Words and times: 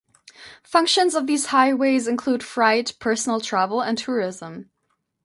Functions 0.63 1.13
of 1.13 1.27
these 1.27 1.45
highways 1.45 2.07
include 2.07 2.41
freight, 2.41 2.95
personal 2.97 3.39
travel 3.39 3.81
and 3.81 3.99
tourism. 3.99 4.71